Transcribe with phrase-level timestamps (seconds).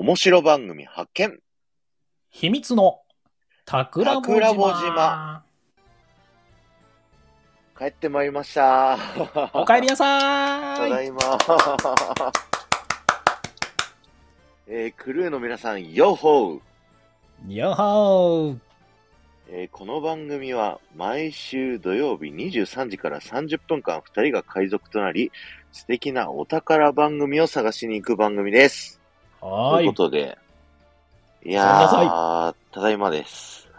[0.00, 1.40] 面白番組発見
[2.30, 3.00] 秘密の
[3.66, 5.42] 桜ぼ桜ぼ島
[7.76, 8.96] 帰ってまいりました。
[9.52, 11.18] お帰りなさーいただいま。
[14.68, 18.58] えークルーの皆さん、ヨッホー、よほー
[19.48, 25.32] えーこの番組は毎週土曜日23時から30分間2人が海賊となり、
[25.72, 28.97] 素敵なお宝番組を探しに行く番組です。
[29.40, 29.94] はというこ。
[29.94, 30.36] とで、
[31.44, 33.68] いやー、ただいまです。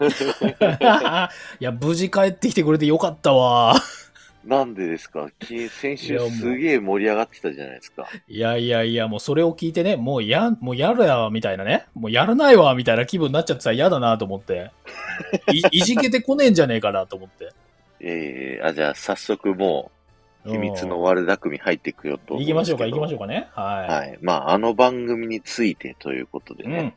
[1.60, 3.74] いや、無事帰ってきてくれてよかったわ。
[4.44, 5.28] なんでですか？
[5.38, 8.06] き先週いやもうすげえ盛り上がってたじゃないですか。
[8.26, 11.86] いやいやいや、もうそれを聞いてね、もうや、もうやるや、みたいなね。
[11.94, 14.70] もうやらないわ、みたいな気分になっちゃってたら嫌だなと思って。
[15.52, 17.50] い、 いじけてこねえんじゃねえかなと思って。
[18.00, 19.99] えー、あ、じゃあ早速もう、
[20.44, 23.48] 秘密の悪巧み入っていくよと思行きましょうか、行きましょううかね。
[23.54, 24.18] ははい。
[24.22, 26.68] まあ、あの番組についてということでい。
[26.68, 26.96] ね、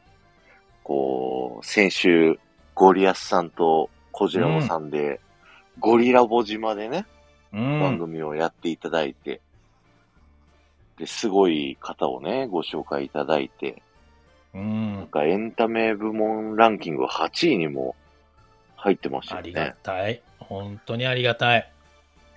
[0.83, 2.39] こう、先週、
[2.75, 5.19] ゴリアスさんとコジラボさんで、
[5.79, 7.05] ゴリラボ島でね、
[7.53, 7.73] うん。
[7.73, 7.79] うん。
[7.79, 9.41] 番組をやっていただいて、
[10.97, 13.81] で、すごい方をね、ご紹介いただいて、
[14.53, 15.07] うんなん。
[15.07, 17.95] かエンタメ部門ランキング8位にも
[18.75, 19.75] 入ってましたありがよね。
[19.83, 20.21] たい。
[20.39, 21.72] 本当にありがたい。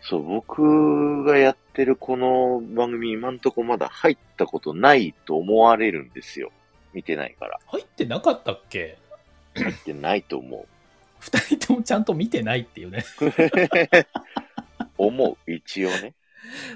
[0.09, 6.53] そう、僕がやってるこの番組、今んとこまだ入ったことないと思われるんですよ。
[6.95, 7.59] 見てないから。
[7.67, 8.99] 入ってなかったっけ？
[9.57, 10.67] 入ってないと思
[11.19, 13.05] 二人ともちゃんと見てないっていうね。
[13.21, 14.85] う。
[14.97, 16.15] 思う、一応ね。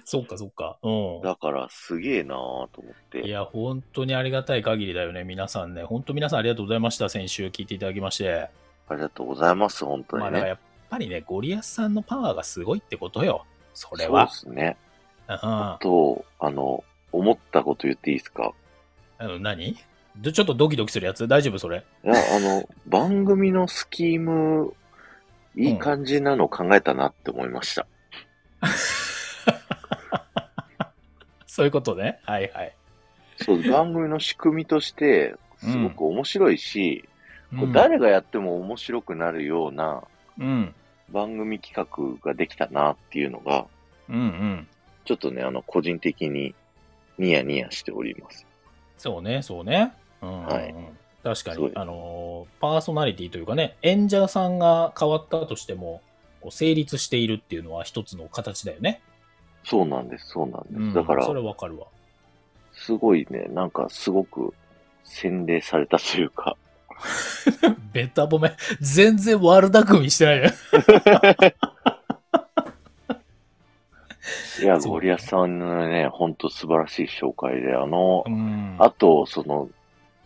[0.05, 0.79] そっかそっか。
[0.83, 2.37] うだから、すげえなぁ
[2.75, 3.19] と思っん。
[3.19, 3.29] いて。
[3.29, 5.23] や、本当にありがたい限りだよね。
[5.23, 5.85] 皆さんね。
[5.85, 7.09] 本当皆さんありがとうございました。
[7.09, 8.49] 先週聞いていただきまして。
[8.89, 10.31] ありがとうございます、本当にね。
[10.31, 10.59] まあだからやっ
[10.91, 13.47] ぱりね、ゴリアスさんのパワーがすごいってことよ。
[13.73, 14.33] それそうはで。
[14.33, 14.77] すね。
[15.29, 15.77] うん。
[15.81, 18.53] と、あの、思ったこと言っていいですか？
[19.19, 19.77] あの何？
[20.17, 21.29] どちょっとドキドキするやつ？
[21.29, 21.85] 大丈夫それ？
[22.05, 24.75] いや、あの、番組のスキーム、
[25.57, 27.87] いい感じなの考えたなって思いました。
[31.47, 32.21] そういうことね。
[32.25, 32.75] はいはい。
[33.43, 37.09] そう、番組の仕組みとして、すごく面白いし、
[37.51, 40.03] こうんれ誰がやっても面白くなるような
[40.39, 40.75] うん。
[41.13, 43.67] 番組企画ができたなっていうのが、
[44.09, 44.69] うんうん。
[45.05, 46.55] ちょっとね、あの、個人的に
[47.19, 48.47] ニヤニヤしております。
[48.99, 49.93] そうね、そうね。
[50.23, 50.75] うん、はい
[51.23, 56.01] 確かにあのーパーソナリティというかね、演者さんが変わったとしても、
[56.41, 59.03] こう成立しているっていうのは一つの形だよね。
[59.65, 60.77] そうなんです、そうなんです。
[60.77, 61.87] うん、だからそ、れわかるわ。
[62.73, 64.55] すごいね、なんかすごく
[65.05, 66.57] 洗礼されたというか、
[67.93, 70.53] ベタ褒め、全然悪巧みしてないね。
[74.63, 78.77] いや、ゴリアスさんのね、ほんと素晴らしい紹介で、あのう、ん。
[78.79, 79.69] あと、その、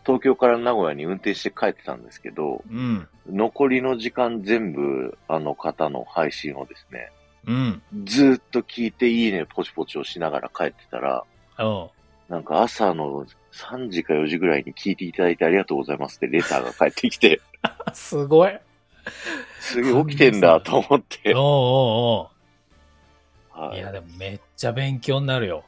[0.05, 3.09] 東京から名古屋に運転して帰ってたんですけど、うん。
[3.31, 7.11] 残りの時間全部あの方の配信をですね、
[7.47, 7.83] うん。
[8.05, 11.25] ずーっと聞いていいねポチポチをしながら帰ってたら、
[11.59, 11.89] うん。
[12.29, 17.41] なんか朝の3時か4時ぐらいに聞いていただいてありがとうございますってレターが返ってきて、
[17.93, 18.59] すごい。
[19.61, 22.31] すげえ起きてんだと思っておう、 お
[23.59, 25.65] うおうはいいや、でもめっちゃ勉強になるよ。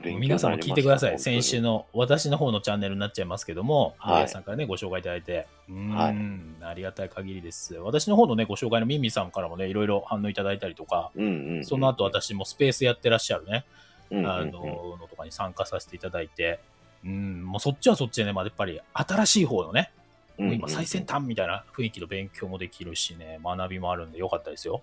[0.00, 1.18] 皆さんも聞いてください。
[1.18, 6.16] 先週の私の方のチャンネルになっちゃいますけども、はい皆さんからね、ご紹介いただいて、うーん、はい
[6.64, 7.74] ありがたい限りです。
[7.74, 11.64] 私の方のね、ご紹介のミンミさんからもね、いろいろ反応いただいたりとか、うんうんうん。
[11.64, 13.64] その後私もスペースやってらっしゃるね、うんうんうん、
[14.12, 16.60] あの、のとかに参加させていただいて、
[17.04, 20.02] うん、もうそっちはそっちでね、まあ、やっぱり新しい方のね、うんうん
[20.38, 24.82] もう今最先端みたいな雰囲気の勉強もできるしね、学びもあるんでよかったですよ。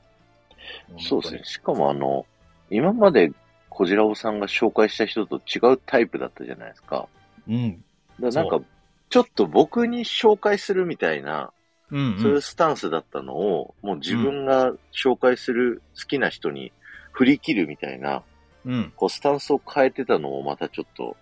[1.00, 1.42] そうですね。
[1.44, 2.26] しかもあの、
[2.70, 3.32] 今まで
[3.70, 7.08] 小次郎さんが紹介した人と違うタイプだったじゃないですか。
[7.48, 7.84] うん。
[8.20, 8.66] だからなんか
[9.10, 11.52] ちょっと僕に紹介するみたいな、
[11.92, 16.72] うん、そういううんスタンスだったのを、もう自分が紹介する好きな人に
[17.12, 18.24] 振り切るみたいな、
[18.66, 18.94] うん。
[18.96, 21.18] こうスタンスを変えてたのもまたちょっと興味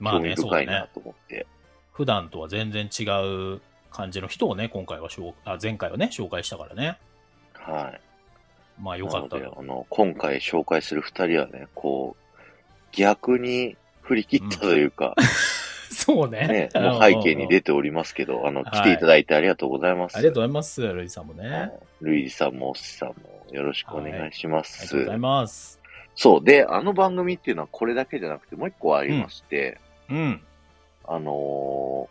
[0.00, 0.88] まあね、そうだ深いなね。
[0.94, 1.46] と思って。
[1.92, 3.04] 普段とは全然違
[3.56, 3.60] う
[3.90, 6.98] 感じの人をね、今回は紹あ、前回はね、紹介したからね。
[7.54, 8.00] はい。
[8.82, 9.42] まあよかったよ。
[9.42, 12.36] なのであの、今回紹介する二人はね、こう、
[12.92, 15.14] 逆に振り切ったというか、
[15.90, 16.68] そうね。
[16.74, 20.16] ね、もう背景に出ておりますけど、あの、来ていただいてありがとうございます。
[20.16, 21.48] ありがとうございます、ルイさんもね。
[21.48, 24.84] はいルイさんも、オッシさんもよろしくお願いしまありす。
[24.84, 25.80] がとうございます。
[26.16, 26.44] そう。
[26.44, 29.78] で、あの番組っていうのはこれだけじゃなくて、もう一個ありまして、
[30.10, 30.40] うん。
[31.04, 32.08] あの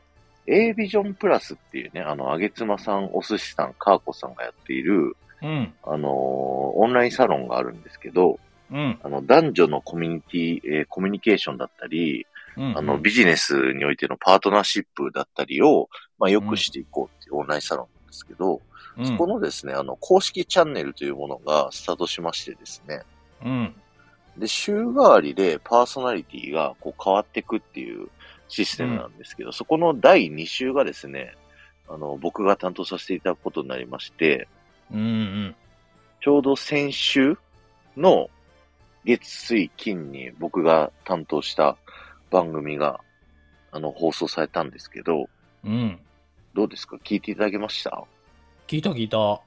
[0.48, 5.74] ー、A ビジョンプラスっていうね、あの、あげつまさん、お寿司さん、かーこさんがやっている、うん。
[5.84, 8.40] あのー、オンラインサロンがあるんですけど、
[8.72, 9.00] うん。
[9.04, 18.60] あの、男女のコミュニティ、えーコミュニケーションだったり、うんあの、ビジネスにおいてのパートナーシップだったりを、まあ、良くしていこうっていうオンラインサロンなんですけど、うん
[19.04, 23.02] そこのですね、あの、公式チャンネルというものがスタートしましてですね、
[23.44, 23.76] うん。
[24.38, 28.10] で、週替わりでパーソナリティがこう変わっていくっていう
[28.48, 31.36] システムなんですけど、そこの第2週がですね、
[31.88, 34.48] あの、僕が担当させていただくことになりまして、
[34.92, 35.56] うんうん。
[36.22, 37.38] ちょうど先週
[37.96, 38.30] の
[39.06, 41.78] 月水金に僕が担当した
[42.32, 43.00] 番組が、
[43.72, 45.30] あの、放送されたんですけど、
[45.64, 46.00] うん。
[46.54, 46.98] どうですか？
[47.04, 48.04] 聞いていただけました？
[48.68, 49.40] 聞いた聞いた。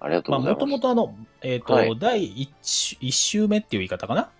[0.00, 0.66] ありがとまあ、うございます。
[0.66, 4.30] もともとあの、えっ、と、はい第 1, 一週目っていう言い方かな、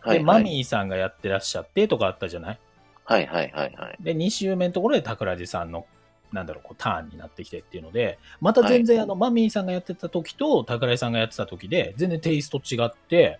[0.00, 2.58] はい、で、マはい、ミーさんがやってらっしゃってとかあったじゃない？
[3.04, 3.96] はいはいはいはい。
[4.00, 5.86] で、2週目のところで桜地さんの、
[6.32, 13.38] なんだろう、こうターンになってきてっていうので、また全然、あの、マミーさんがやってた時と桜地さんがやってた時で、全然テイスト違って、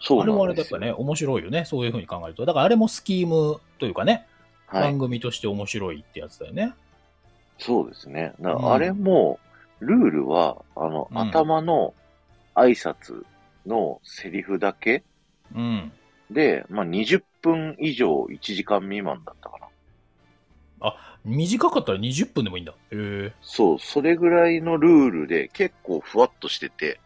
[0.00, 0.48] そうあれもあ。
[0.48, 1.64] れだやっぱね、面白いよね。
[1.66, 2.44] そういうふうに考えると。
[2.46, 4.26] だからあれもスキームというかね、
[4.66, 4.98] はい番。
[4.98, 6.72] 組として面白いってやつだよね。
[7.58, 8.32] そうですね。
[8.42, 9.38] あれも、
[9.80, 11.94] ルールは、あの、うん頭の
[12.54, 13.24] 挨拶
[13.66, 15.04] のセリフだけ
[15.54, 15.92] うん。
[16.30, 19.66] で、まあ、20分以上1時間未満だったかな。
[21.24, 22.72] 短かったら20分でもいいんだ。
[22.72, 23.32] へえ。
[23.42, 26.98] そう、それぐらいのルールで結構ふわっとしてて、へ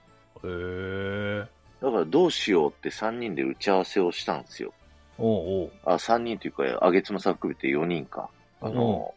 [0.44, 1.46] え。
[1.82, 4.72] だからどうしようって3人で打ち合わせをしたんですよ。
[5.18, 5.70] おうおう。
[5.84, 8.28] あ、3人というか、あげつまさん含めて4人か。
[8.60, 9.12] あの、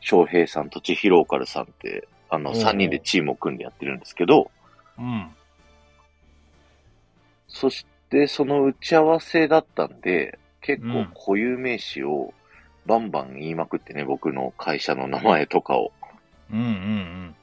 [0.00, 4.50] 翔平さんと千尋ローカルさんって、あの、うん3人でチームを組んでやってるんですけど、
[4.98, 5.28] うん。
[7.48, 12.34] そしてその打ち合わせだったんで、結構うん固有名詞を
[12.86, 15.92] バンバン言いまくってね、僕の会社の名前とかを。
[16.52, 17.34] うんうんうん。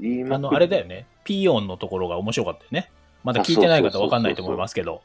[0.00, 1.06] 言いまくあの、あれだよね。
[1.24, 2.90] ピーヨンのところが面白かったよね。
[3.24, 5.02] まだ聞いてない方わかんないと思いますけど。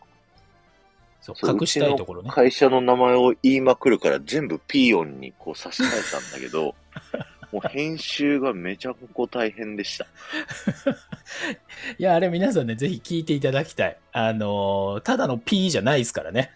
[1.21, 2.29] そう隠したいところね。
[2.31, 6.75] 会社の名前を言いまくるから全部ピーヨンにこう差し替えたんだけど、
[7.53, 10.07] もう編集がめちゃくちゃ大変でした。
[11.99, 13.97] いや、あれ皆さんね、ぜひ聞いていただきたい。
[14.11, 16.51] あのーただの P じゃないですからね。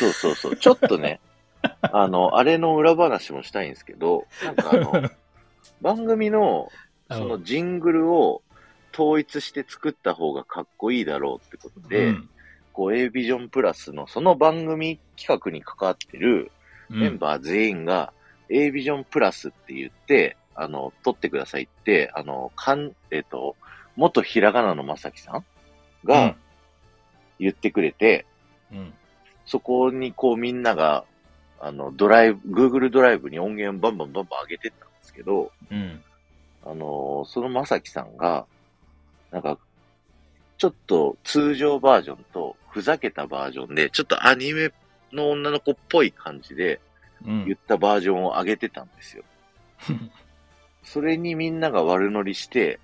[0.00, 0.56] そうそうそう。
[0.56, 1.20] ちょっとね、
[1.80, 5.10] あの、あれの裏話もしたいんですけど、なんかあの、
[5.80, 6.72] 番組の
[7.08, 8.42] そのジングルを
[8.92, 12.28] 統一して作った方がかっこいいだろうってことで、うん
[12.72, 16.50] こう A ビジョンプラスのその番組企画に関わってる
[16.88, 18.14] メンバー全員が
[18.52, 23.56] A ビジョンプラスって言って、あの、撮ってくださいって、あの、かん、えっ、と、
[23.96, 25.44] 元ひらがなのまさきさん
[26.04, 26.36] が
[27.38, 28.26] 言ってくれて、
[28.70, 28.94] うん、うん
[29.44, 31.04] そこにこうみんなが、
[31.60, 36.02] あの、ドライブ、Google ドライブに音源をバンバンバンバン上げてったんですけど、うん。
[36.64, 38.46] あのーそのまさきさんが、
[39.30, 39.58] なんか、
[40.58, 44.72] ちょっと通常バージョンとふざけたバージョンで、ちょっとアニメ
[45.12, 46.91] の女の子っぽい感じでうん
[47.24, 49.24] 言ったバージョンを上げてたんですよ。
[50.82, 52.80] それにみんなが悪乗りして、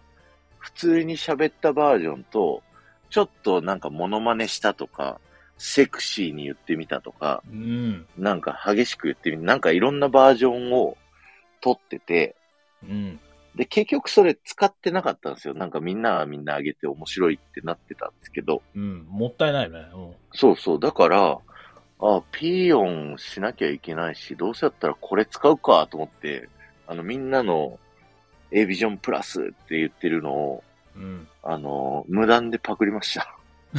[0.58, 2.62] 普通に喋ったバージョンと、
[3.10, 5.20] ちょっとなんかモノマネしたとか、
[5.56, 8.06] セクシーに言ってみたとか、うん。
[8.16, 10.96] なんか激しく言ってみなんかいろんなバージョンを
[11.60, 12.36] 撮ってて、
[12.82, 13.20] うん。
[13.56, 15.54] で、結局それ使ってなかったんですよ。
[15.54, 18.62] なんかみんながみんな上げて面白いってなってたんですけど。
[18.76, 19.04] うん。
[19.08, 19.88] もったいないよね。
[19.92, 20.80] うんそうそう。
[20.80, 21.38] だから、
[22.00, 26.48] あ、ピーヨンしなきゃいけないし、どうせやったらこれ使うかと思って、
[26.86, 27.78] あのみんなの
[28.50, 30.64] A ビジョンプラスって言ってるのを、
[30.96, 31.28] うん。
[31.42, 33.34] あの、無断でパクりました。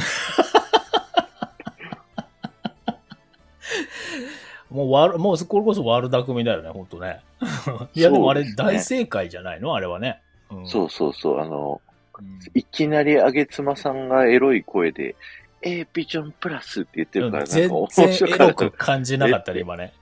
[4.70, 7.20] もう悪、もうこれこそ悪巧みだよね、ほんとね。
[7.94, 9.74] いや、でもあれ大正解じゃないの？
[9.74, 10.20] あれはね。
[10.50, 11.40] うんそうそうそう。
[11.40, 11.80] あの、
[12.18, 15.16] うんいきなりあげつまさんがエロい声で、
[15.62, 19.92] A ビジョンプラスって言ってるから、なんか全面白かったく感じなかったね、今ね。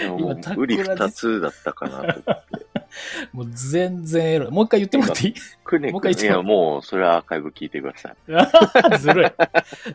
[0.00, 2.66] でももう今タクラうり二つだったかなと思って。
[3.32, 4.50] もう全然エロい。
[4.50, 5.34] もう一回言ってもらっていい？
[5.64, 8.16] くねくねいや、もう、それはアーカイブ聞いてください。
[8.98, 9.30] ずるい。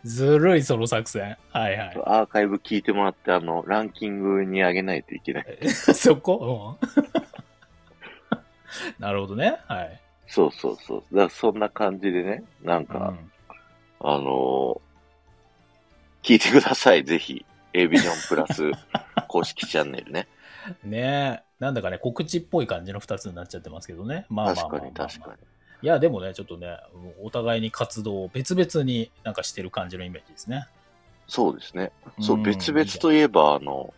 [0.03, 1.35] ずるい、その作戦。
[1.51, 2.01] はいはい。
[2.05, 5.45] アーカイブ聞いてもらって、あの、ランキングに上げないといけない。
[5.69, 9.57] そこ、うん、 なるほどね。
[9.67, 9.99] はい。
[10.27, 11.15] そうそうそう。
[11.15, 13.30] だそんな感じでね、なんうか、ん、
[14.03, 14.91] あのー
[16.23, 17.45] 聞いてください、ぜひ。
[17.73, 18.71] A ビジョンプラス
[19.27, 20.27] 公式チャンネルね。
[20.83, 21.43] ねえ。
[21.59, 24.25] なんだかね、告知っぽい感じの二つになっちゃってますけどね。
[24.29, 25.37] まあまあ確かに確かに。
[25.81, 26.77] いや、でもね、ちょっとね、
[27.23, 30.67] お互いに活動を別々になんかしてる感じのイメージですね。
[31.27, 31.91] そうですね。
[32.19, 33.93] そう、ん別々といえば、あの、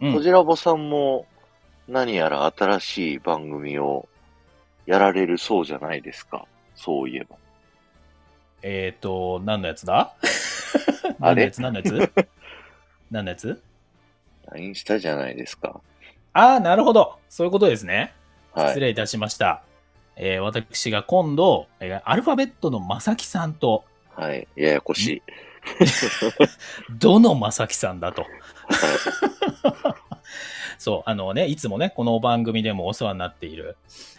[0.00, 1.26] うんこじらぼさんも
[1.86, 4.08] 何やら新しい番組を
[4.84, 6.46] やられるそうじゃないですか。
[6.74, 7.36] そういえば。
[8.62, 10.14] えっ、ー、と、何のやつだ？
[11.18, 11.60] 何のやつ？
[11.60, 12.12] 何のやつ？
[13.10, 13.62] 何のやつ
[14.52, 15.80] ？LINE したじゃないですか。
[16.32, 17.18] ああ、なるほど。
[17.28, 18.14] そういうことですね。
[18.52, 18.68] はい。
[18.68, 19.62] 失礼いたしました。
[20.16, 24.46] えー私が今度、えーアルファベットのまさきさんと、はい。
[24.56, 25.22] ややこしい。
[26.98, 28.22] どのまさきさんだと？
[28.22, 28.30] はい。
[30.82, 33.76] そう、あのね、いつもね、この番組でもお世話になっている、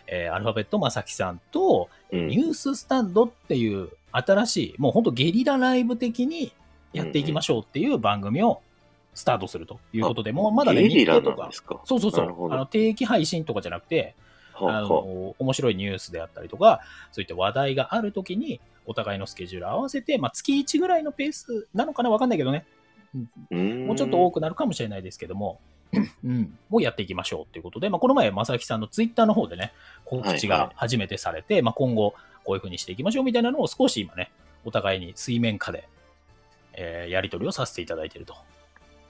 [0.07, 2.29] えーアルファベットまさきさんと、うん。
[2.29, 6.53] ニューススタンドっていう新しい、もうほんとゲリラライブ的に
[6.93, 8.61] やっていきましょうっていう番組を
[9.13, 11.81] スタートするということで、もうまだね、ゲリラ日程とかか？
[11.83, 14.15] そうそうそう、あの定期配信とかじゃなくて、
[14.55, 16.79] あの、面白いニュースであったりとか、
[17.11, 22.09] そういった話題があるときに、お互いのスケジュール合わせて、まあ、月1ぐらいのペースなのかな？
[22.09, 22.65] わかんないけどね。
[23.51, 25.59] もうちょっと多くなるかもしれないですけども、
[26.23, 29.73] うん、をやっていきましょうということで、まあ、この前、正木さんのツイッターの方でね、
[30.05, 34.31] 告知はいはが初めてされて、まあ、今後、こういう風にしていきましょうみたいなのを少し今ね、
[34.65, 35.87] お互いに水面下で、
[36.73, 38.35] えーやり取りをさせていただいていると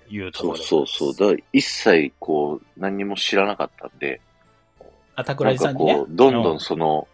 [0.10, 1.30] いうところでそうそうそう。
[1.30, 4.22] だから一切こう、何にも知らなかったんで、
[5.16, 5.96] あ、な桜井さんにね？
[5.96, 6.60] こう、、どんどうん。
[6.60, 7.08] その、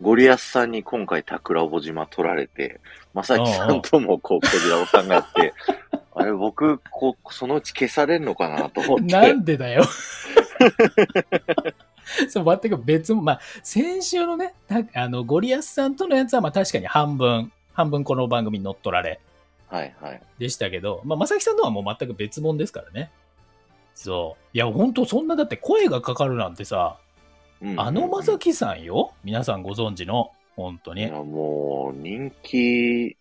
[0.00, 2.80] ゴリアスさんに今回桜尾島取られて、
[3.14, 5.54] まさきさんともこう、こじらおさんがやって、
[6.14, 9.04] あれ僕、こう、そのうち消されんのかなと思って。
[9.12, 9.84] なんでだよ。
[12.28, 19.20] そう、全く別も、まあ、先週のね、たあの、ゴリアスさんとのやつは、まあ確かに半分、半分この番組に乗っ取られ
[19.68, 20.22] はいはい。
[20.38, 23.10] でしたけど、まあ、まさきさんのはもう全く別物ですからね。
[23.94, 24.44] そう。
[24.52, 26.98] いや、本当そんな、だって声がかかるなんてさ、
[27.62, 29.12] うんあのまさきさんよ？
[29.22, 31.22] 皆さんご存知の、本当にいや、。
[31.22, 33.16] もう、人気、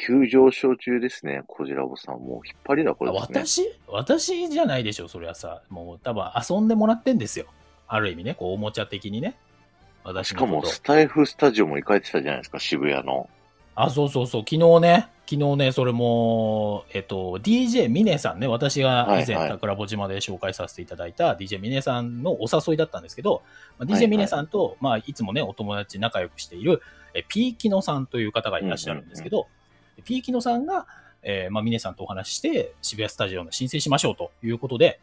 [0.00, 2.14] 急上昇中ですね、こじらぼさん。
[2.16, 3.18] もう引っ張りだこれね。
[3.18, 3.62] 私？
[3.86, 5.62] 私じゃないでしょ、それはさ。
[5.68, 7.44] もう多分遊んでもらってんですよ。
[7.86, 9.36] ある意味ね、こう、おもちゃ的にね。
[10.02, 13.28] 私しかも、スタイフスタジオも行かれてたじゃないですか、渋谷の。
[13.74, 14.40] あ、そうそうそう。
[14.40, 23.42] 昨日ね、昨日ね、それも、えっと、DJ ミネさんね、私が以前、桜穂島で紹介させていただいた DJ ミネさんのお誘いだったんですけど、
[23.78, 26.80] まあ、DJ ミネさんと、まあ、いつもね、お友達仲良くしている、
[27.12, 29.46] えピーキノさんという方がいらっしゃるんですけど、
[30.00, 30.86] ピーキノさんが、
[31.22, 35.00] えーまあ、ミネさんとお話しして、渋谷スタジオの申請しましょうということで、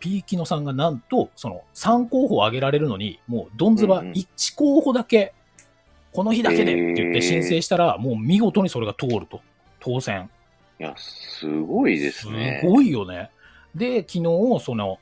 [0.00, 5.34] ピーキノさんがなんと、その3候補を挙げられるのに、もうドンズバうんうん1候補だけ、
[6.12, 9.40] この日だけでって言って申請したら、もう見事にそれが通ると。
[9.80, 10.30] 当選。
[10.80, 12.60] いや、すごいですね。
[12.62, 13.30] すごいよね。
[13.74, 14.22] で、昨日、
[14.60, 14.98] その、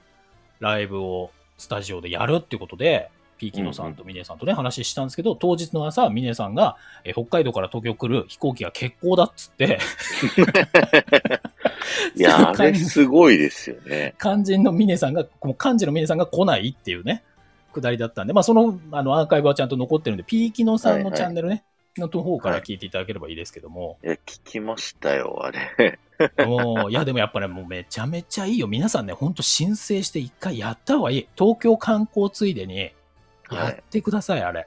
[0.58, 9.78] ライブをスタジオでやるっていうことで、ピーキノさんとミネさんとね、話したんですけど、当日の朝、ミネさんが、え北海道から東京来る飛行機が欠航だっつって、
[12.16, 14.14] いや、 あれ肝すごいですよね。
[14.20, 17.22] 肝心のミネさんが、この漢字のミネさんが来ないっていうね、
[17.72, 21.64] くだりだったんで、まあ、その、あの、アーカイブはちゃんと残ってるんで、ピーキノさんのチャンネルね、
[21.98, 25.98] の方から聞いていただければいいですけども、いや、聞きましたよ、あれ。
[26.46, 28.66] もう、いや、でもやっぱね、もうめちゃめちゃいいよ。
[28.66, 31.28] 皆さんね、ほんと申請して一回やった方がいい。
[31.36, 32.90] 東京観光ついでに、
[33.54, 34.66] やってください、あれ。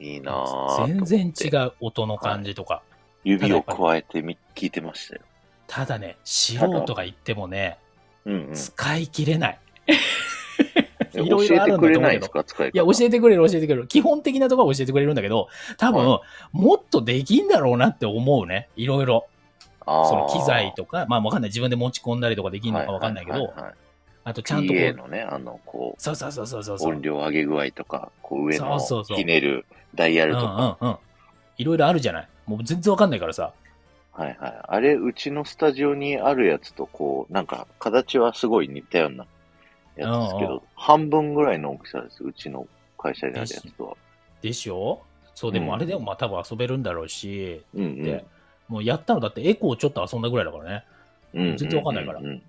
[0.00, 0.86] いいなぁ。
[0.86, 1.66] 全然違う。
[1.66, 2.82] う音の感じとか。
[3.24, 5.22] 指を加えてみ聞いてましたよ。
[5.66, 7.78] ただね、素人が言ってもね、
[8.24, 8.54] うんうん。
[8.54, 9.58] 使い切れない。
[11.14, 13.86] 教いろいろあるんだと思うけどいや、教えてくれる、教えてくれる。
[13.86, 15.48] 基本的なところは教えてくれるんだけど、
[15.78, 16.22] 多分、は
[16.52, 18.68] もっとできんだろうなって思うね。
[18.76, 19.26] いろいろ。
[19.86, 21.50] その機材とか、まあわかんない。
[21.50, 23.52] 自分で持ち込んだりとかできるのかわかんないけど、
[24.24, 26.92] あとちゃんとこ PA う、のね、あの、こそうそうそうそうそうう、そう。
[26.94, 30.78] 音量上げ具合とか、こう上のひねるダイヤうんうルとか。
[30.80, 30.96] んうん。
[31.58, 32.28] いろいろあるじゃない？
[32.46, 33.52] もう全然わかんないからさ。
[34.12, 34.60] はいはい。
[34.62, 39.26] あれ、うちのスタジオにあるやつと、こう、なんか、形はすごい似たような
[39.96, 42.24] やつですけうんうんど、半分ぐらいの大きさです。
[42.24, 42.66] うちの
[42.96, 43.96] 会社にあるやつとは。
[44.40, 45.02] でしょ
[45.34, 48.24] そう、でうんもあれでもまあ多分遊べるんだろうし、うんうんで。
[48.68, 50.84] もうやったのだってエコーちょっと遊んだぐらいだからね。
[51.34, 52.42] うんうん全然わかんないからうんうん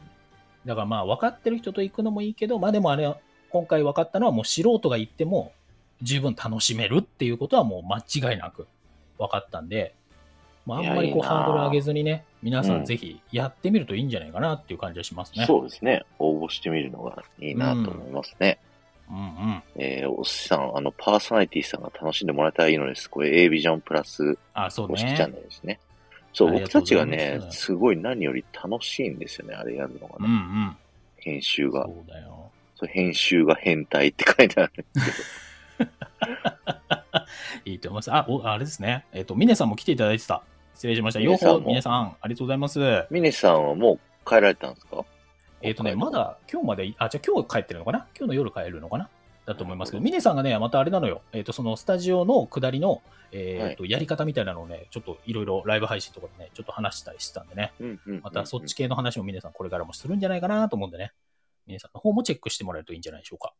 [0.65, 3.17] だからまあ分かってる人と行くのもいいけど、まあでもあれは、
[3.49, 5.53] 今回分かったのはもう素人が行っても
[6.01, 8.67] 十分楽しめるっていうことはもう間違いなく
[9.17, 9.93] 分かったんで、
[10.65, 15.45] まああんまりこうハードル上げずにね、皆さうんんぜひやってみるといいんじゃないかなっていう感じはしますね。
[15.45, 16.03] そうですね。
[16.19, 18.59] 応募してみるのがいいなと思いますね。
[19.09, 19.63] うんうん。
[19.75, 23.07] えー、おっさん、あの、パーソナリティさんが楽しんでもらえたらいいのです。
[23.09, 25.35] これ A ビジョンプラスあ、そう公式チャンね。
[25.37, 25.79] ネルですね。
[25.79, 25.94] そう、あ
[26.43, 30.33] りがとう僕たちがねま、すすごい何より楽しいんですよね、あれやるのがうんうね。
[30.35, 30.77] ん。
[31.17, 31.91] 編集がそ。
[31.91, 32.51] うだよ。
[32.75, 35.45] そう編集が変態って書いてあるんです
[37.65, 38.13] いいと思います。
[38.13, 39.05] あ、おあれですね。
[39.13, 40.43] えっ、と、ミネさんも来ていただいてた。
[40.73, 41.19] 失礼しました。
[41.21, 42.79] ようほ、ミネさん、ありがとうございます。
[42.79, 43.05] けど。
[43.09, 43.99] ミネさんはもう
[44.29, 45.05] 帰られたんですか？
[45.61, 48.07] えっ、とね、まだ今日まで、あ、じゃあ今日帰ってるのかな？
[48.17, 49.09] 今日の夜帰るのかな？
[49.45, 61.11] だと思いますけど、峰さんがね、またあれなのよ、えっ、と、そのスタジオの下りの、えっ、と、やり方みたいなのをね、ちょっといろいろライブ配信とかでね、ちょっと話したりしてたんでね、うんうんうんまたそっち系の話も峰さんこれからもするんじゃないかなと思うんでね、
[61.67, 63.53] 峰さんの方もチェックしてもらえるといいんじゃないでしょうか。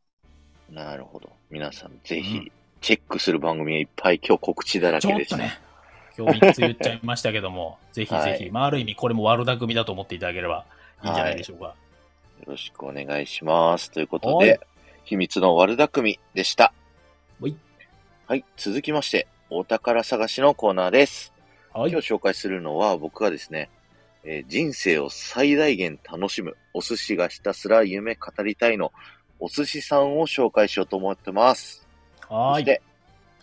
[0.69, 1.29] なるほど。
[1.49, 2.51] 皆さんぜうひ、
[2.81, 5.59] チェックする番組がいっぱい今日告知だらちけですょっとね、
[6.17, 8.51] 今日3つ言っちゃいましたけども、 ぜひぜひ、はい。
[8.51, 10.65] まあ、ある意味これも悪巧みだと思っていただければ
[11.03, 11.65] いいんじゃないでしょうか。
[11.65, 11.73] よ
[12.47, 13.91] ろしくお願いします。
[13.91, 14.47] ということはい。
[14.47, 14.59] で、
[15.05, 16.73] 秘密の悪巧みでした。
[17.39, 17.55] はい。
[18.27, 18.43] はい。
[18.57, 21.31] 続きまして、お宝探しのコーナーです。
[21.73, 21.91] はい。
[21.91, 23.69] 今日紹介するのは僕がですね、
[24.23, 28.91] えー人生を最大限楽しむ、お寿司がひたすら夢語りたいの、
[29.39, 31.87] お寿司さんを紹介しようと思ってます。
[32.27, 32.63] はい。
[32.63, 32.81] そして、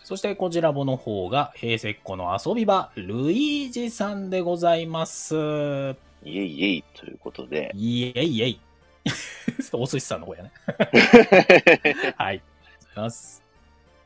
[0.03, 5.33] そしてこちらもの方が、平石湖の遊び場、ルイージさんでございます。
[5.33, 5.93] イェ
[6.25, 8.59] イイェイということで、イエイイエイ。
[9.73, 10.51] お寿司さんの方やね。
[10.67, 10.77] はい。
[10.77, 13.43] ありがとうございます。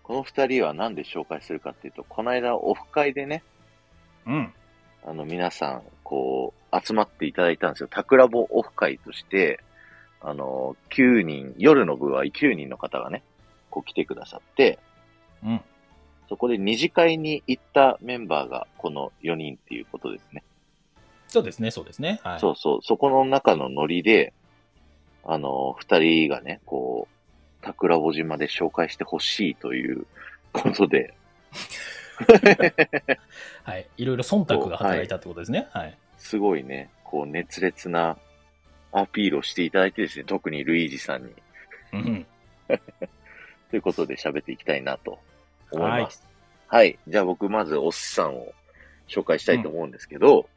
[0.03, 3.43] この二人は何で紹介するかっていうと、この間オフ会でね、
[4.25, 4.53] うん。
[5.05, 7.87] あの皆さん、こう、集まっていただいたんですよ。
[7.89, 9.59] タクラボオフ会として、
[10.21, 13.23] あの、9人、夜の部は9人の方がね、
[13.69, 14.79] こう来てくださって、
[15.43, 15.61] うん。
[16.29, 20.43] そこで二次会に行ったメンバーがこの4人っていうことですね。
[21.27, 22.19] そうですね、そうですね。
[22.23, 22.39] はい。
[22.39, 24.33] そうそう、そこの中のノリで、
[25.27, 30.07] あの、二人がね、こう、桜穂島で紹介してほしいという
[30.53, 31.13] ことで、
[33.63, 33.87] はい。
[33.97, 35.67] いろいろ忖度が働いたってことですね。
[35.71, 35.97] はい。
[36.17, 38.17] すごいね、こう、熱烈な
[38.91, 41.33] アピールをしていただいてですね、特にルイージさんに。
[41.93, 42.25] うん。
[43.69, 45.19] ということで喋っていきたいなと
[45.71, 46.25] 思います。
[46.67, 46.97] はい。
[47.07, 48.53] じゃあ僕まずお寿司さんを
[49.07, 50.49] 紹介したいと思うんですけど、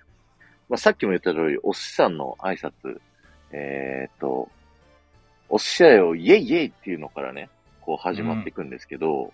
[0.68, 3.00] まあ、さっきも言った通り、お寿司さんの挨拶、
[3.50, 4.48] えーっと、
[5.50, 9.33] お寿司屋よ、イェイイェイっていうのからね、こう始まっていくんですけど、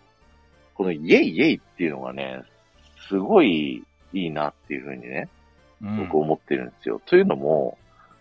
[0.75, 2.43] このイェイイェイっていうのがね、
[3.09, 5.29] すごいいいなっていうふうにね、
[5.83, 7.03] うん僕思ってるんですよ。
[7.05, 7.77] というのも、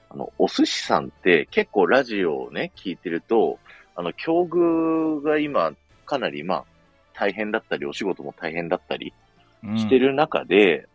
[0.10, 3.60] あの、お寿司さんって結構ラジオをね、聞いてると、
[3.96, 5.74] あの、境遇が今、
[6.06, 6.66] かなりまあ、
[7.14, 9.14] 大変だったり、お仕事も大変だったり
[9.78, 9.98] して。
[9.98, 10.88] る中で、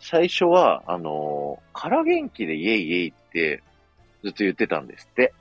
[0.00, 3.62] 最初は、あの、空元気でイェイイェイって
[4.22, 5.34] ずっと言ってたんですって。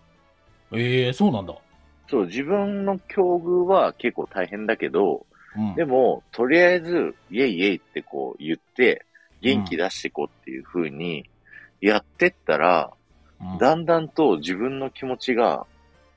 [0.72, 1.56] うんええそうなんだ。
[2.10, 5.26] そう、自分の境遇は結構大変だけど、
[5.56, 5.76] うん。
[5.76, 9.06] でも、とりあえず、イェイイェイってこう言って、
[9.42, 11.30] 元気出していこうっていう風に
[11.82, 12.92] やってったら、
[13.42, 15.68] うん、だんだんと自分の気持ちが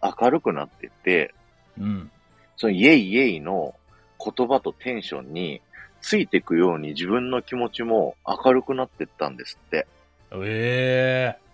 [0.02, 1.34] 明るくなってって、
[1.78, 2.10] うん。
[2.56, 3.74] そのイェイイェイの
[4.18, 5.60] 言葉とテンションに
[6.00, 9.86] ついていくように自分の気持ちも明るくなってったんですって。
[10.32, 11.47] ええ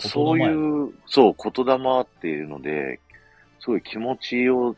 [0.00, 0.44] そうい
[0.88, 3.00] う、そう、言霊っていうので、
[3.60, 4.76] すごい気持ちを、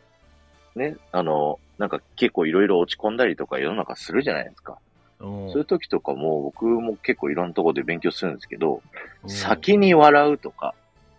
[0.75, 4.79] ね、あの、なんか結構いろいろ落ち込んだりとか世の中するじゃないですか。
[5.19, 8.83] うんそういう時とかも僕も結構いろんなところで勉強するんですけど、
[9.23, 10.75] うん先に笑うとか、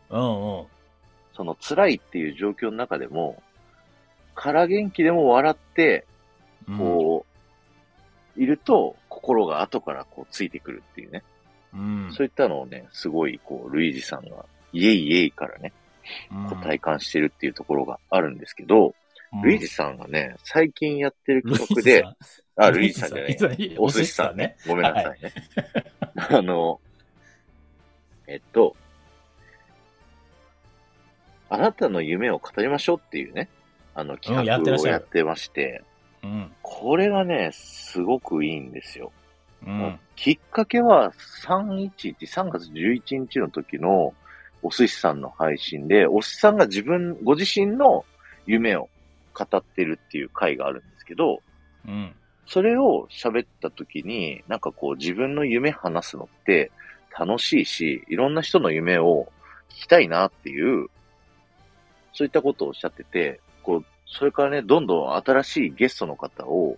[0.10, 0.66] うんうん。
[1.36, 3.42] その辛いっていう状況の中でも、
[4.34, 6.06] 空元気でも笑って、
[6.68, 7.26] うんこ
[8.38, 11.24] う、いると、心が後からこうついてくるっていうね。
[11.74, 12.10] うん。
[12.14, 15.74] そういったのをね、すごい、こう、ルイージさんが、イエイイエイからね、
[16.50, 18.94] こう体感してるっていうところがあるんですけど、うん
[19.44, 22.06] ルイージさんがね、最近やってる企画で、
[22.56, 24.56] あ、ルイージさんじゃないお寿司さんね。
[24.66, 25.34] ごめんなさいね。
[26.16, 26.80] あの、
[28.26, 28.78] えっと、
[31.50, 33.50] あなたの夢を語りましょうっていうね、
[33.96, 35.84] あの企画をやってまして、
[36.24, 36.52] うん。
[36.62, 39.12] これがね、すごくいいんですよ。
[39.68, 40.00] うん。
[40.16, 41.12] きっかけは
[41.46, 44.14] 311、3月11日の時の
[44.64, 48.06] お寿司さんの配信で、お寿司さんが自分、ご自身の
[48.46, 48.90] 夢を
[49.34, 51.42] 語ってるっていう回があるんですけど、
[51.86, 52.16] うん。
[52.48, 56.72] それを喋った時に、なんかこう自分の夢話すのって
[57.18, 59.28] 楽しいし、いろんな人の夢を
[59.70, 60.88] 聞きたいなっていう、
[62.14, 66.78] そういったことをおっしゃってて、こう、それからね、どんどん新しいゲストの方を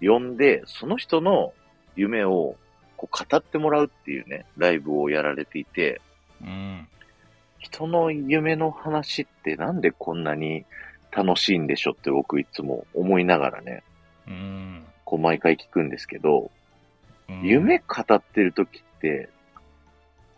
[0.00, 1.52] 呼んで、その人の
[1.98, 2.56] 夢を
[2.96, 6.00] こう語ってもらうっていうね、ライブをやられていて、
[6.40, 6.88] うん。
[7.58, 10.64] 人の夢の話ってなんでこんなに
[11.10, 13.82] 楽しいんでしょって僕いつも思いながらね、
[14.28, 14.86] うん。
[15.04, 16.50] こう毎回聞くんですけど、
[17.28, 19.28] うん夢語ってる時って、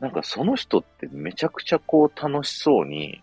[0.00, 3.22] なんかその人ってめちゃくちゃこう楽しそうに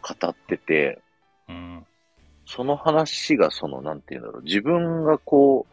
[0.00, 1.00] 語ってて、
[1.48, 1.86] うん。
[2.46, 5.71] その話がその、なんていうんだろう、自分がこう、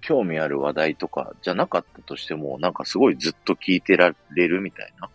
[0.00, 5.08] 興味ある話題とかじゃなかったとしても、なんかすごいずっと聞いてられるみたいな。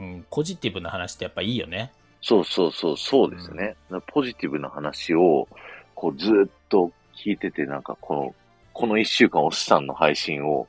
[0.00, 0.26] うん。
[0.30, 1.92] ポジティブな話ってやっぱいいよね。
[2.20, 3.76] そうそうそう、そうですね。
[4.06, 5.48] ポジティブな話を、
[5.94, 8.34] こう、ずっと聞いてて、なんかこの、
[8.72, 10.66] この一週間おっさんの配信を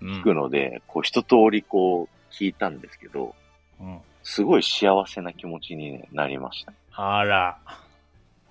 [0.00, 3.34] 聞くので、こう、一通りこう、聞いたんですけど、
[3.80, 4.00] うん。
[4.22, 6.72] すごい幸せな気持ちに、ね、なりました。
[6.92, 7.58] あら、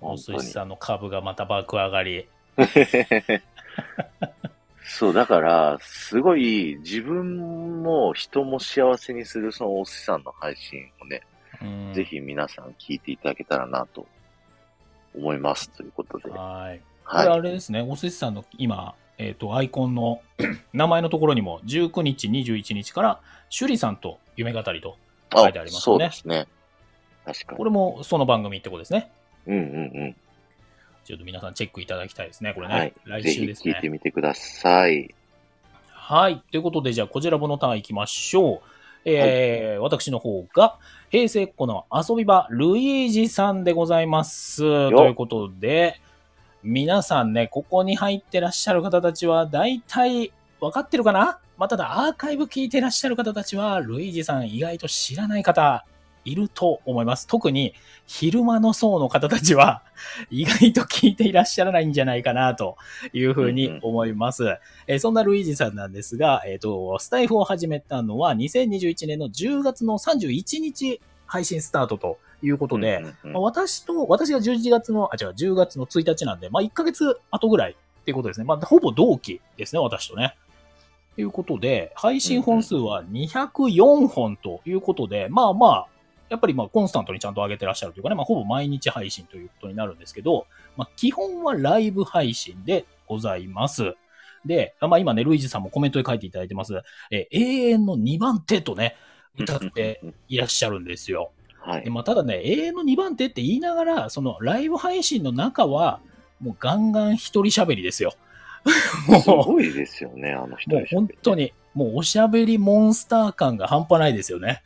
[0.00, 2.26] お本当に寿司さんの株がまた爆上がり。
[4.82, 11.22] そう、だから、すごい自分も人も幸せにするそのお寿司さんの配信をね、
[11.62, 12.04] うんぜ。
[12.04, 14.06] ひ皆さん聞いていただけたらなと
[15.14, 16.30] 思いますということで。
[16.30, 16.80] はい。
[17.04, 17.42] これあはい。
[17.42, 20.22] れですね、お寿司さんの今、えっ、と、アイコンの
[20.72, 24.96] 名前のところにも、19日、21日から、趣里さんと夢語りと
[25.34, 26.46] 書いてありますそうねですね。
[27.24, 27.58] 確かに。
[27.58, 29.12] これもその番組ってことですね。
[29.46, 30.16] うんうん
[31.04, 32.68] ちょっと皆さんチェックいただきたいですね、こうん。
[32.68, 32.80] れね。
[32.80, 33.22] はい。
[33.22, 33.88] 来週です聞いてね。
[33.88, 35.14] みてください。
[35.88, 36.42] はい。
[36.50, 38.60] ということで、じゃあ、こちらボのターン行きましょう。
[39.04, 40.76] えー私の方が、
[41.08, 44.58] 平成っ子の遊び場、ルイージさんでございます。
[44.58, 46.00] ということで、
[46.62, 51.38] 皆さんね、ここに入ってらっしゃる方たちは、大体分かってるかな？
[51.56, 55.86] まあ、ただ、アーカイブ聞いてらっしゃる方たちは、ルイージさん意外と知らない方、
[56.24, 57.26] いると思います。
[57.26, 57.74] 特に、
[58.06, 59.82] 昼間の層の方たちは、
[60.30, 62.76] 意外と聞いていらっしゃらないんじゃないかな、と
[63.12, 64.44] いうふうに思います。
[64.86, 73.04] えーそんなルイージさんなんですが、えっ、と、スタイフを始めたのは2021年の10月の31日配信スタートということで、
[73.34, 78.44] 私と、私が11月の、あ、違う、10月の1日なんで、まあ1ヶ月後ぐらいっていうことですね。
[78.44, 80.36] まあほぼ同期ですね、私とね。
[81.14, 85.86] ということで、配信本数は204本ということで、まあまあ、
[86.30, 93.94] やっぱりまあコンスタントにちゃんと上げてらっしゃるというかね、まあほぼ毎日配信ということになるんですけど、まあ基本はライブ配信でございます。
[94.46, 96.80] で、まあ今ね、ルイージさんもコメントで書いていただいてます。
[97.10, 98.96] えー永遠の2番手とね、
[99.38, 101.32] 歌っていらっしゃるんですよ。
[101.58, 101.90] はいで。
[101.90, 106.00] まあ、ただね、永遠の2番手って言いながら、そのライブ配信の中は、
[106.40, 108.14] もうガンガン一人喋りですよ。
[109.22, 111.52] すもごいですよね、あの人う、もう本当に。
[111.74, 114.62] に、もうおしゃべりモンスター感が半端ないですよね。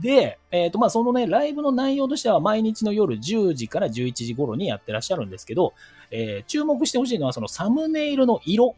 [0.00, 5.74] で、えっ、と、まあ、そのね、ライブの内容としては、毎日の夜10時から11時頃にやってらっしゃるんですけど、
[6.10, 8.76] えー注目してほしいのは、そのサムネイルの色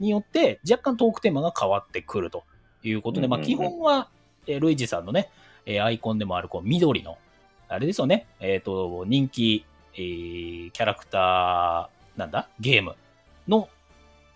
[0.00, 2.44] によって、若干トークテーマが変わってくると
[2.82, 4.08] いうことで、まあ、基本は、
[4.46, 5.30] えールイージさんのね、
[5.66, 7.18] えーアイコンでもある、こう、緑の、
[7.68, 9.64] あれですよね、えっ、と、人気、
[9.94, 12.48] えーキャラクター、なんだ？
[12.60, 12.94] ゲーム
[13.48, 13.68] の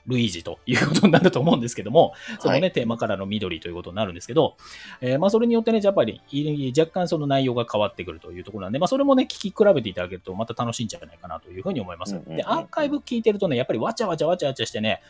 [0.06, 4.56] ルイージということになると思うんですけども、そのね、はいテーマからの緑ということになるんですけど、
[5.00, 12.14] えーまあそれによってね、やっぱりい若干その内容が変わってくるというところなんで、まあそれもね、聞き比べていただけるとまた楽しいんじゃないかなというふうに思います。
[12.14, 15.00] うんうんうんで、アーカイブ聞いてるとね、やっぱりわちゃわちゃわちゃわちゃしてね、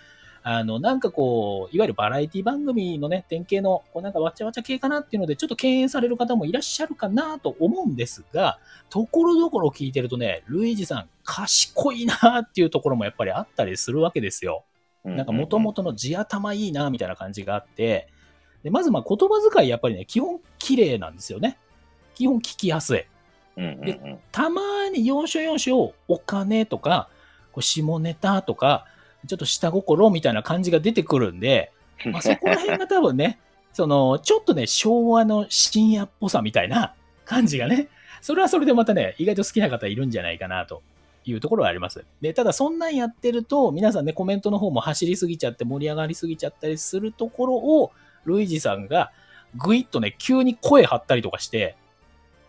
[0.48, 14.62] あの、なんかこう、いわゆるバラエティ番組のね、典型の、こうなんかわちゃわちゃ系かなっていうので、ちょっと敬遠される方もいらっしゃるかなと思うんですが、ところどころ聞いてるとね、ルイージさん、賢いなっていうところもやっぱりあったりするわけですよ。
[15.06, 15.16] うん。
[15.16, 18.08] なんか元々の地頭いいな、みたいな感じがあって、
[18.62, 21.58] で、まずまあ言葉遣いやっぱりね、基本綺麗なんですよね。
[22.14, 23.04] 基本聞きやすい。
[23.56, 24.18] うんうんうん。
[24.32, 27.08] たまに要所要所お金とか、
[27.52, 28.86] こう下ネタとか、
[29.26, 31.72] ちょっと下心みたいな感じが出てくるんで、
[32.06, 33.38] まあ、そこら辺が多分ね、
[33.72, 37.88] その、ちょっとね、昭和の深夜っぽさみたいな感じがね、
[38.20, 40.82] それはそれでまたね、意外と好きな方いるんじゃないかなと
[41.26, 42.04] いうところはあります。
[42.20, 47.92] で、ただそんなんやってると、皆さんね、コメントの方も走りすぎちゃって盛り上がりすぎちゃったりするところを、
[48.24, 49.12] ルイージさんが
[49.56, 51.76] ぐいっとね、急に声張ったりとかして、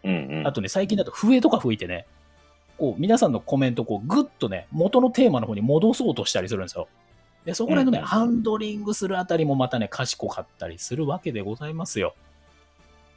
[0.03, 0.47] うんうん。
[0.47, 2.05] あとね、最近だと笛とか吹いてね、
[2.77, 6.87] こう、皆さんのコメントをこう、ぐっとね、元のテーマの方に戻そうとしたりするんですよ。
[7.45, 12.13] で、そこら辺のね、うんハンドリングするあたりもまたね、賢かったりするわけでございますよ。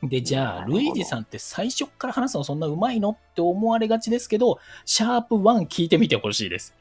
[0.03, 6.75] で、じゃあ、ルイージさんって最初っから話すのそんな上手いのって思われがちですけど、シャープ1聞いてみてほしいです。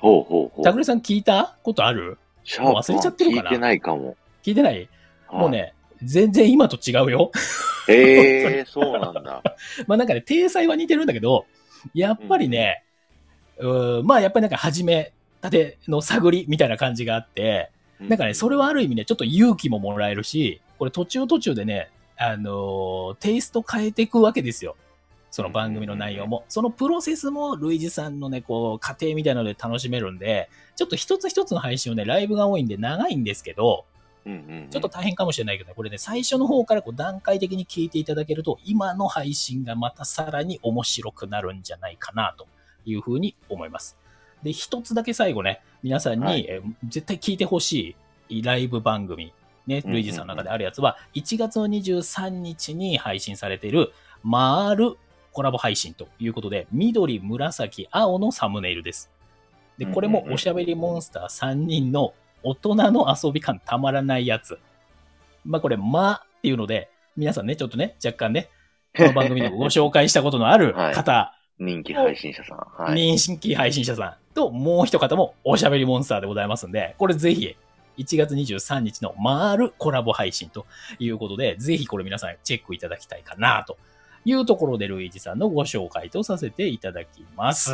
[0.00, 0.64] ほうほうほう。
[0.64, 2.16] タグレさん聞いたことある？
[2.42, 3.50] シャープ忘れちゃってるかな？
[3.50, 4.16] 聞いてないかも。
[4.42, 4.88] 聞いてない？
[5.28, 5.50] はいもう。
[5.50, 7.32] ね、全然今と違うよ。
[7.86, 9.42] ええ、そうなんだ。
[9.86, 11.44] まあなんかね、体裁は似てるんだけど、
[11.92, 12.82] やっぱりね、
[13.58, 24.76] うーんまあやっぱりなんか始めたての探りみたいな感じがあって、なんかね、それはある意味ね、ちょっと勇気ももらえるし、これ途中途中でね、あのーテイスト変えていくわけですよ。
[25.30, 26.44] その番組の内容も。
[26.48, 33.84] そのプロセスも、ルイージさんのね、こう、過程みたいなので楽しめるんで、ちょっと一つ一つの配信をね、ライブが多いんで長いんですけど、
[34.26, 42.46] うんうんうん、ちょっと大変かもしれないけどね、これね、最初の方からこう段階的に聞いていただけると、今の配信がまたさらに面白くなるんじゃないかなと
[42.86, 43.98] いうふうに思います。
[44.42, 47.96] で、一つだけ最後ね、皆さんに、はいえー絶対聞いてほし
[48.28, 49.32] いライブ番組、
[49.66, 53.92] ね、ルイージさんの中であるやつは、1月の23日に配信されている、
[54.30, 54.96] 回る
[55.32, 59.10] コラボ配信ということで、緑、紫、青のサムネイルです。
[59.78, 64.58] で、これもおしゃべりモンスター3人の大人の遊び感たまらないやつ。
[65.44, 68.50] まあこれ、まっていうので、皆さんね、ちょっとね、若干ね、
[68.96, 72.58] この番組でもご紹介したことのある はい方、人気配信者さん。
[72.84, 73.16] はい。
[73.16, 77.56] 人気配信者さんと、もう一方もおしゃべりモンスターでございますんで、これぜひ、
[77.98, 80.66] 1月23日の回るコラボ配信と
[80.98, 83.76] いうことで、ぜひこれ皆さんチェックいただきたいかなと
[84.24, 87.72] いうところで、ルイージさんのご紹介とさせていただきます。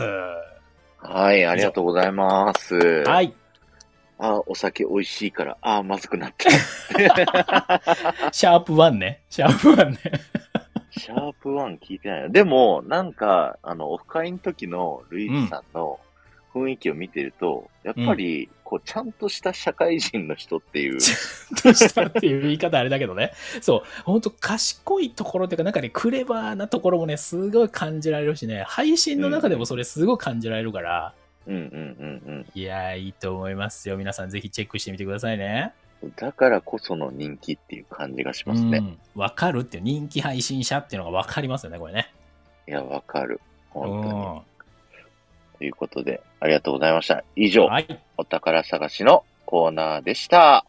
[0.99, 3.05] はい、ありがとうございます。
[3.05, 3.35] はい。
[4.19, 6.51] あ、お酒美味しいから、あ、まずくなった。
[8.33, 9.23] シャープ1ね。
[9.31, 9.99] シャープ1ね。
[10.93, 12.29] シャープ1聞いてないな。
[12.29, 15.99] でも、なんか、あの、オフ会の時のルイージさんの
[16.55, 20.99] 雰囲気を見てると、やっぱり、こう、ちゃんとした社会人の人っていう、
[21.63, 23.33] としたっていう言い方あれだけどね。
[23.61, 24.03] そう。
[24.05, 31.15] 本当賢いところっていうか、なんかね、クレバーなところもね、すごい感じられるしね、配信の中でもそれすごい感じられるから、
[31.47, 33.97] うんうんうんいやー、いいと思いますよ。
[33.97, 35.73] 皆さんぜひチェックしてみてくださいね。
[36.03, 36.13] うん。
[36.15, 38.79] だからこその人気っていう感じがしますね。
[38.79, 38.99] うん。
[39.15, 42.13] わかるっていう人気配信者っていうのがわかりますよね、これね。
[42.69, 43.41] いや、わかる。
[43.71, 44.50] 本当に。
[44.50, 44.50] う
[45.61, 47.23] ということで、ありがとうございました。
[47.37, 47.67] 以上、ん。
[47.67, 48.03] はい。
[48.17, 50.65] お宝探しのコーナーでした。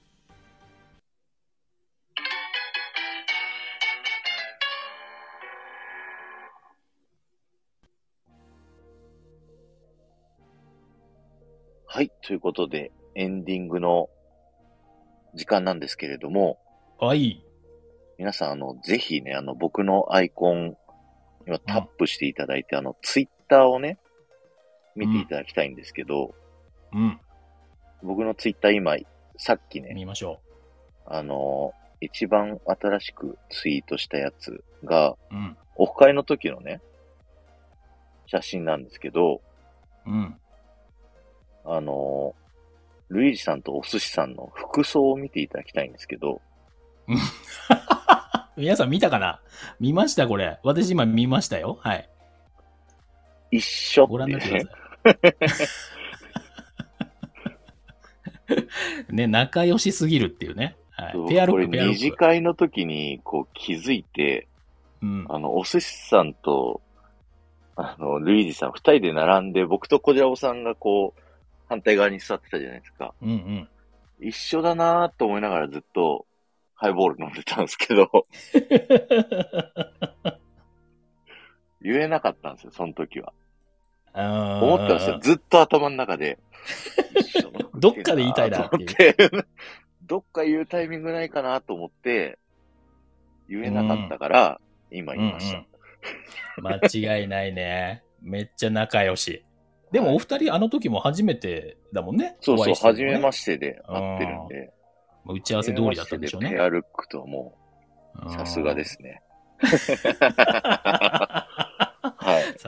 [11.85, 12.11] はい。
[12.21, 14.09] ということで、エンディングの
[15.35, 16.59] 時間なんですけれども、
[16.99, 17.41] はい。
[18.17, 20.75] 皆さん、あの、ぜひね、あの、僕のアイコン、
[21.47, 23.97] 今タップしていただいて、あの、ツイッターをね、
[24.95, 26.33] 見ていただきたいんですけど、
[26.93, 27.19] うん。
[28.03, 28.95] 僕のツイッター今、
[29.37, 30.39] さっきね、見ましょ
[31.05, 35.17] あの、一番新しくツイートしたやつが、う。
[35.31, 35.57] うん。
[35.75, 36.81] オフ会の時のね、
[38.27, 39.41] 写真なんですけど、
[40.05, 40.35] うん。
[41.65, 42.35] あの、
[43.09, 46.41] ルイージさんとお寿司さんの服装を見ていただきたいんですけど、
[48.57, 49.41] 皆さん見たかな？
[49.79, 50.59] 見ましたこれ。
[50.63, 51.77] 私今見ましたよ。
[51.81, 52.09] はい。
[53.51, 54.69] 一緒ご覧になってくだね。
[55.67, 55.93] さ
[59.09, 59.13] い。
[59.13, 60.75] ね、仲良しすぎるっていうね。
[60.91, 61.29] はいそう。
[61.29, 61.99] ペアルック、これ二ペアルック。
[61.99, 64.47] 次会の時にこう気づいて、
[65.01, 65.25] うん。
[65.29, 66.81] あの、お寿司さんと、
[67.75, 71.21] あの、ルイージさん二人で並んで、僕と小ジラボさんがこう、
[71.67, 73.13] 反対側に座ってたじゃないですか。
[73.21, 73.67] うんうん。
[74.19, 76.25] 一緒だなーと思いながらずっと
[76.75, 78.09] ハイボール飲んでたんですけど、
[81.81, 83.33] 言えなかったんですよ、その時は。
[84.13, 85.19] 思ってましたよ。
[85.21, 86.39] ずっと頭の中で。
[87.75, 89.15] どっかで言いたいなって
[90.03, 92.37] どっか言うタイミングないかなと思って、
[93.49, 95.57] 言えなかったから、今言いました。
[95.57, 95.71] うんうん
[96.57, 96.79] 間
[97.19, 98.03] 違いないね。
[98.21, 99.45] めっちゃ仲良し。
[99.91, 102.37] でもお二人あの時も初めてだもんね？
[102.41, 104.73] そうそう、初めまししてで会ってるんで。
[105.25, 106.59] 打ち合わせ通りだったんでしょうねペ。
[106.59, 107.55] アルックとはも
[108.25, 108.83] う、さすがで。
[108.85, 109.21] すね。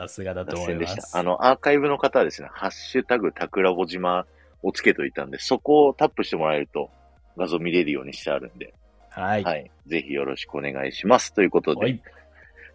[0.00, 0.08] はい。
[0.08, 0.92] さすがだと脱思います。
[0.92, 1.18] 線でした。
[1.18, 4.26] あの、アーカイブの方はですね、ハッシュタグタクラボ島
[4.62, 6.90] をつけといたんで、そこをタップしてもらえると
[7.36, 8.74] 画像見れるようにしてあるんで、
[9.10, 9.44] はい。
[9.44, 9.70] はい。
[9.86, 11.32] ぜひよろしくお願いします。
[11.32, 12.02] ということで、はい。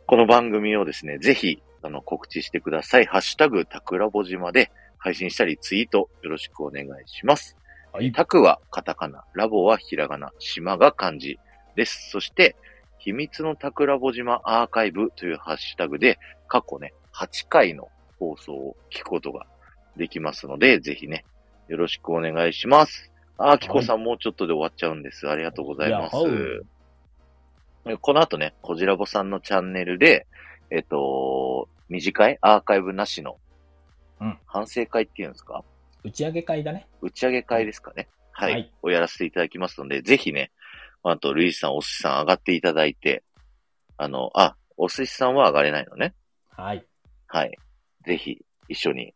[0.05, 3.05] この番組をですね、ぜひ、あの、告知してください。
[3.05, 7.57] ハッシュタグタクラボ島で配信したりツイートよろしくお願いします。
[7.91, 8.11] はい。
[8.11, 11.39] タクはカタカナ、ラボはひらがな、島が漢字
[11.75, 12.09] です。
[12.11, 12.55] そして、
[12.97, 19.45] 秘密のタクラボ島アーカイブというハッシュタグで、過去ね、8回の放送を聞くことが
[19.97, 21.25] できますので、ぜひね、
[21.67, 23.11] よろしくお願いします。
[23.37, 25.29] あー、キコさんもうちょっとで終わっちゃうんです。
[25.29, 26.15] ありがとうございます。
[28.01, 30.27] この後ね、こじらぼさんのチャンネルで、
[30.71, 32.37] えっと、短い？
[32.39, 33.37] アーカイブなしの
[34.21, 35.63] うん、反省会っていうんですか？
[36.03, 36.87] 打ち上げ会だね。
[37.01, 38.07] 打ち上げ会ですかね。
[38.31, 38.51] はい。
[38.53, 40.51] はいをやらせていただきますので、ぜひね、
[41.03, 43.23] あと、ルイスさん、お寿司さん上がっていただいて、
[43.97, 46.13] あの、あ、お寿司さんは上がれないのね。
[46.49, 46.85] はい。
[47.31, 47.57] はい。
[48.05, 49.13] ぜひ、一緒に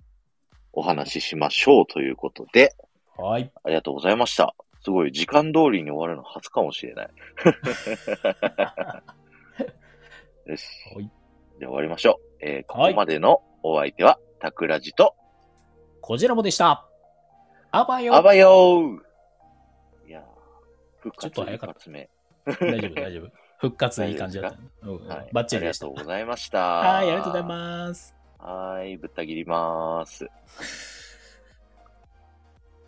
[0.72, 2.76] お話ししましょうということで、
[3.18, 3.52] はい。
[3.64, 4.56] ありがとうございました。
[4.84, 7.10] すごい、時間通りに終わるの初かもしれない。
[10.46, 10.68] よし。
[10.96, 11.10] はい
[11.60, 12.46] じゃあ終わりましょう。
[12.46, 15.16] えーこはいこまでのお相手は、タクラジと、
[16.02, 16.86] こじらぼでした。
[17.72, 18.16] あばよ。
[18.16, 20.24] あばよーいやー、
[21.00, 22.10] 復活ちょっと早かった一発目。
[22.46, 23.43] 大丈夫、大丈夫。
[23.60, 24.58] 復活いい感じだった。
[24.88, 25.30] うんはい。
[25.32, 25.86] バッチリでした。
[25.86, 26.60] ありがとうございました。
[26.60, 28.16] はい、ありがとうございます。
[28.40, 30.28] はい、ぶった切りまーす。